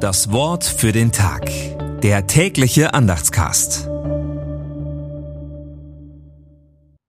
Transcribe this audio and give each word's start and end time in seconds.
Das 0.00 0.32
Wort 0.32 0.64
für 0.64 0.92
den 0.92 1.12
Tag. 1.12 1.50
Der 2.00 2.26
tägliche 2.26 2.94
Andachtscast. 2.94 3.86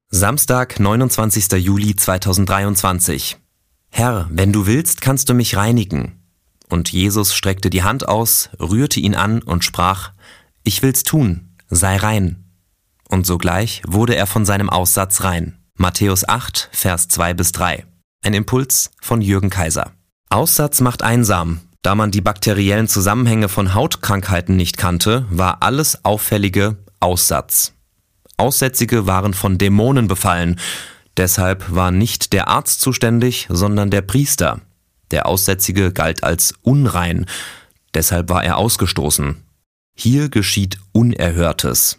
Samstag, 0.09 0.77
29. 0.77 1.53
Juli 1.53 1.95
2023. 1.95 3.37
Herr, 3.91 4.27
wenn 4.29 4.51
du 4.51 4.65
willst, 4.65 4.99
kannst 4.99 5.29
du 5.29 5.33
mich 5.33 5.55
reinigen. 5.55 6.19
Und 6.67 6.91
Jesus 6.91 7.33
streckte 7.33 7.69
die 7.69 7.83
Hand 7.83 8.09
aus, 8.09 8.49
rührte 8.59 8.99
ihn 8.99 9.15
an 9.15 9.41
und 9.41 9.63
sprach, 9.63 10.11
Ich 10.65 10.81
will's 10.81 11.03
tun, 11.03 11.55
sei 11.69 11.95
rein. 11.95 12.43
Und 13.07 13.25
sogleich 13.25 13.83
wurde 13.87 14.17
er 14.17 14.27
von 14.27 14.43
seinem 14.43 14.69
Aussatz 14.69 15.23
rein. 15.23 15.63
Matthäus 15.75 16.27
8, 16.27 16.67
Vers 16.73 17.07
2 17.07 17.35
bis 17.35 17.53
3. 17.53 17.85
Ein 18.21 18.33
Impuls 18.33 18.91
von 19.01 19.21
Jürgen 19.21 19.49
Kaiser. 19.49 19.91
Aussatz 20.29 20.81
macht 20.81 21.03
einsam. 21.03 21.61
Da 21.81 21.95
man 21.95 22.11
die 22.11 22.21
bakteriellen 22.21 22.87
Zusammenhänge 22.87 23.49
von 23.49 23.73
Hautkrankheiten 23.73 24.55
nicht 24.55 24.77
kannte, 24.77 25.25
war 25.29 25.63
alles 25.63 26.05
Auffällige 26.05 26.77
Aussatz. 26.99 27.73
Aussätzige 28.37 29.07
waren 29.07 29.33
von 29.33 29.57
Dämonen 29.57 30.07
befallen. 30.07 30.59
Deshalb 31.17 31.73
war 31.73 31.91
nicht 31.91 32.33
der 32.33 32.47
Arzt 32.47 32.81
zuständig, 32.81 33.47
sondern 33.49 33.89
der 33.89 34.01
Priester. 34.01 34.61
Der 35.09 35.25
Aussätzige 35.25 35.91
galt 35.91 36.23
als 36.23 36.53
unrein. 36.61 37.25
Deshalb 37.93 38.29
war 38.29 38.43
er 38.43 38.57
ausgestoßen. 38.57 39.37
Hier 39.95 40.29
geschieht 40.29 40.77
Unerhörtes. 40.93 41.97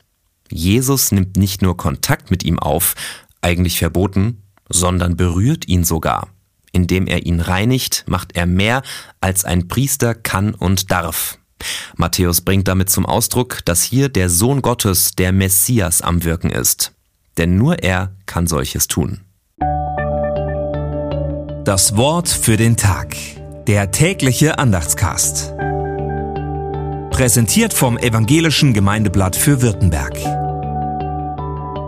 Jesus 0.50 1.12
nimmt 1.12 1.36
nicht 1.36 1.60
nur 1.60 1.76
Kontakt 1.76 2.30
mit 2.30 2.44
ihm 2.44 2.58
auf, 2.58 2.94
eigentlich 3.40 3.78
verboten, 3.78 4.42
sondern 4.68 5.16
berührt 5.16 5.68
ihn 5.68 5.84
sogar. 5.84 6.28
Indem 6.72 7.06
er 7.06 7.26
ihn 7.26 7.40
reinigt, 7.40 8.04
macht 8.06 8.34
er 8.34 8.46
mehr, 8.46 8.82
als 9.20 9.44
ein 9.44 9.68
Priester 9.68 10.14
kann 10.14 10.54
und 10.54 10.90
darf. 10.90 11.38
Matthäus 11.96 12.40
bringt 12.40 12.66
damit 12.66 12.90
zum 12.90 13.06
Ausdruck, 13.06 13.64
dass 13.64 13.82
hier 13.82 14.08
der 14.08 14.28
Sohn 14.28 14.62
Gottes, 14.62 15.12
der 15.12 15.32
Messias, 15.32 16.02
am 16.02 16.24
Wirken 16.24 16.50
ist. 16.50 16.92
Denn 17.38 17.56
nur 17.56 17.82
er 17.82 18.14
kann 18.26 18.46
solches 18.46 18.88
tun. 18.88 19.20
Das 21.64 21.96
Wort 21.96 22.28
für 22.28 22.56
den 22.56 22.76
Tag. 22.76 23.14
Der 23.66 23.92
tägliche 23.92 24.58
Andachtscast. 24.58 25.52
Präsentiert 27.10 27.72
vom 27.72 27.96
Evangelischen 27.96 28.72
Gemeindeblatt 28.72 29.36
für 29.36 29.62
Württemberg. 29.62 30.41